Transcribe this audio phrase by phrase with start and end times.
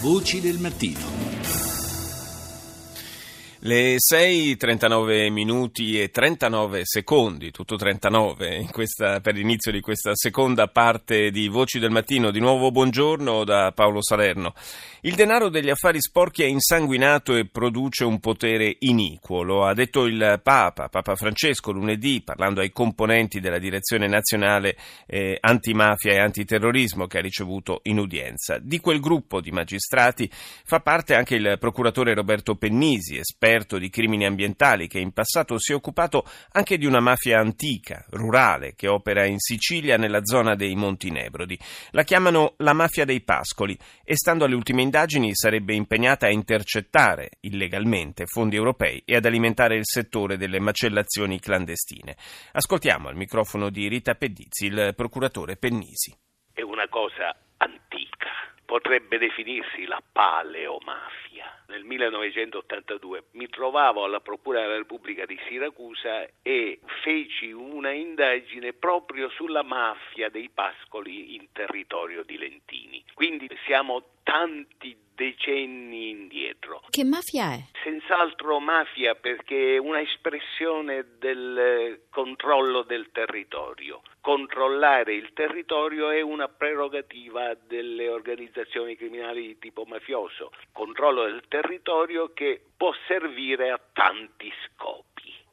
[0.00, 1.67] Voci del mattino.
[3.68, 11.30] Le 6.39 minuti e 39 secondi, tutto 39 questa, per l'inizio di questa seconda parte
[11.30, 12.30] di Voci del Mattino.
[12.30, 14.54] Di nuovo buongiorno da Paolo Salerno.
[15.02, 20.06] Il denaro degli affari sporchi è insanguinato e produce un potere iniquo, lo ha detto
[20.06, 27.06] il Papa, Papa Francesco, lunedì, parlando ai componenti della direzione nazionale eh, antimafia e antiterrorismo
[27.06, 28.58] che ha ricevuto in udienza.
[28.58, 33.90] Di quel gruppo di magistrati fa parte anche il procuratore Roberto Pennisi, esperto esperto di
[33.90, 38.86] crimini ambientali che in passato si è occupato anche di una mafia antica, rurale, che
[38.86, 41.58] opera in Sicilia nella zona dei Monti Nebrodi.
[41.90, 47.30] La chiamano la mafia dei pascoli e stando alle ultime indagini sarebbe impegnata a intercettare
[47.40, 52.16] illegalmente fondi europei e ad alimentare il settore delle macellazioni clandestine.
[52.52, 56.14] Ascoltiamo al microfono di Rita Pedizzi il procuratore Pennisi.
[56.52, 57.34] È una cosa
[58.68, 66.80] potrebbe definirsi la paleomafia nel 1982 mi trovavo alla Procura della Repubblica di Siracusa e
[67.02, 73.04] feci una indagine proprio sulla mafia dei pascoli in territorio di Lentini.
[73.14, 76.82] Quindi siamo tanti decenni indietro.
[76.88, 77.64] Che mafia è?
[78.08, 84.00] Senz'altro mafia perché è una espressione del controllo del territorio.
[84.22, 90.52] Controllare il territorio è una prerogativa delle organizzazioni criminali di tipo mafioso.
[90.72, 95.07] Controllo del territorio che può servire a tanti scopi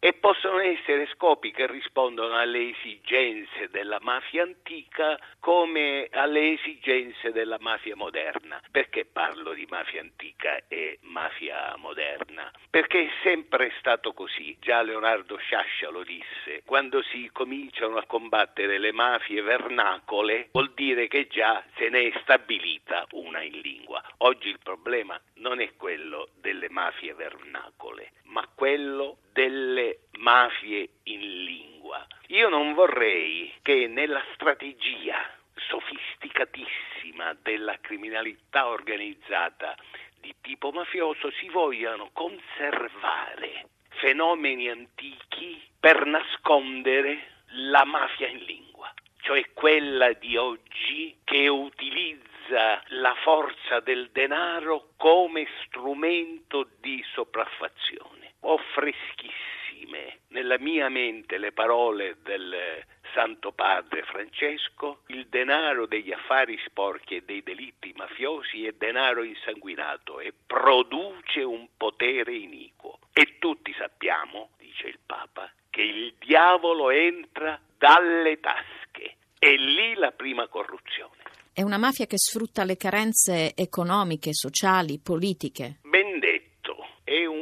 [0.00, 7.56] e possono essere scopi che rispondono alle esigenze della mafia antica come alle esigenze della
[7.60, 8.62] mafia moderna.
[8.70, 12.50] Perché parlo di mafia antica e mafia moderna?
[12.70, 14.56] Perché è sempre stato così.
[14.60, 16.62] Già Leonardo Sciascia lo disse.
[16.64, 22.18] Quando si cominciano a combattere le mafie vernacole vuol dire che già se ne è
[22.22, 24.02] stabilita una in lingua.
[24.18, 32.06] Oggi il problema non è quello delle mafie vernacole, ma quello delle mafie in lingua.
[32.28, 35.16] Io non vorrei che nella strategia
[35.54, 39.76] sofisticatissima della criminalità organizzata
[40.20, 49.42] di tipo mafioso si vogliano conservare fenomeni antichi per nascondere la mafia in lingua, cioè
[49.54, 58.07] quella di oggi che utilizza la forza del denaro come strumento di sopraffazione
[58.48, 62.82] ho freschissime nella mia mente le parole del
[63.12, 70.20] Santo Padre Francesco, il denaro degli affari sporchi e dei delitti mafiosi è denaro insanguinato
[70.20, 72.98] e produce un potere iniquo.
[73.12, 79.16] E tutti sappiamo, dice il Papa, che il diavolo entra dalle tasche.
[79.38, 81.16] È lì la prima corruzione.
[81.52, 85.80] È una mafia che sfrutta le carenze economiche, sociali, politiche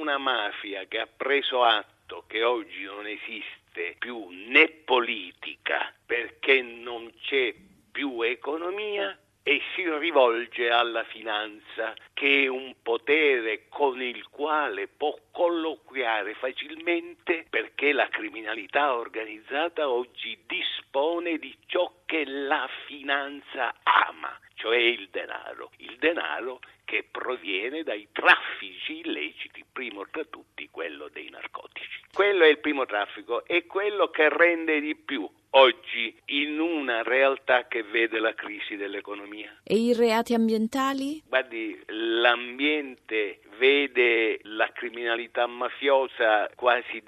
[0.07, 7.13] una mafia che ha preso atto che oggi non esiste più né politica perché non
[7.23, 7.53] c'è
[7.91, 15.17] più economia e si rivolge alla finanza, che è un potere con il quale può
[15.33, 24.79] colloquiare facilmente perché la criminalità organizzata oggi dispone di ciò che la finanza ama, cioè
[24.79, 25.71] il denaro.
[25.79, 32.01] Il denaro che proviene dai traffici illeciti, primo tra tutti quello dei narcotici.
[32.13, 37.67] Quello è il primo traffico e quello che rende di più oggi in una realtà
[37.67, 39.61] che vede la crisi dell'economia.
[39.63, 41.23] E i reati ambientali?
[41.27, 47.03] Guardi, l'ambiente vede la criminalità mafiosa quasi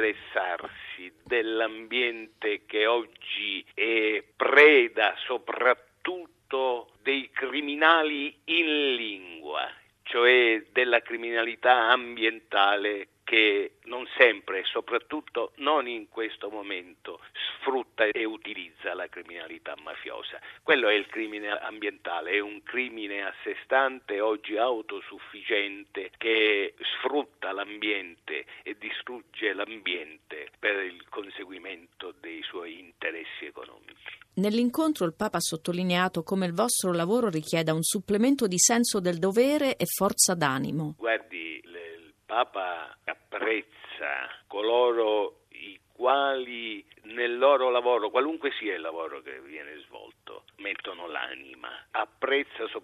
[0.00, 9.70] disinteressarsi dell'ambiente che oggi è preda soprattutto dei criminali in lingua,
[10.02, 17.18] cioè della criminalità ambientale che non sempre e soprattutto non in questo momento
[17.62, 20.38] sfrutta e utilizza la criminalità mafiosa.
[20.62, 27.52] Quello è il crimine ambientale, è un crimine a sé stante, oggi autosufficiente, che sfrutta
[27.52, 34.18] l'ambiente e distrugge l'ambiente per il conseguimento dei suoi interessi economici.
[34.34, 39.18] Nell'incontro il Papa ha sottolineato come il vostro lavoro richieda un supplemento di senso del
[39.18, 40.96] dovere e forza d'animo.
[40.98, 42.96] Guardi, il Papa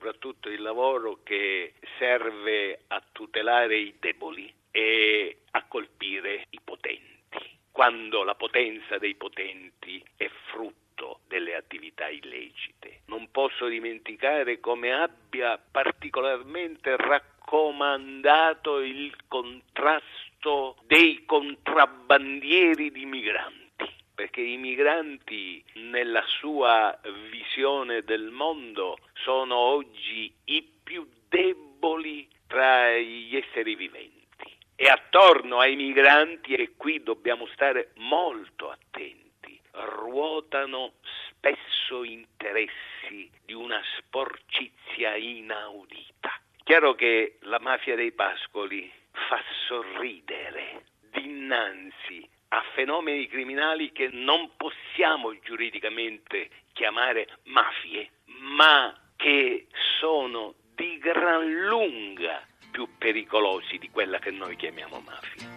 [0.08, 7.06] soprattutto il lavoro che serve a tutelare i deboli e a colpire i potenti.
[7.70, 13.02] Quando la potenza dei potenti è frutto delle attività illecite.
[13.06, 23.67] Non posso dimenticare come abbia particolarmente raccomandato il contrasto dei contrabbandieri di migranti
[24.38, 26.96] perché i migranti nella sua
[27.28, 34.56] visione del mondo sono oggi i più deboli tra gli esseri viventi.
[34.76, 43.82] E attorno ai migranti, e qui dobbiamo stare molto attenti, ruotano spesso interessi di una
[43.96, 46.40] sporcizia inaudita.
[46.62, 52.07] Chiaro che la mafia dei pascoli fa sorridere dinanzi
[52.48, 58.10] a fenomeni criminali che non possiamo giuridicamente chiamare mafie,
[58.40, 59.66] ma che
[59.98, 65.56] sono di gran lunga più pericolosi di quella che noi chiamiamo mafia.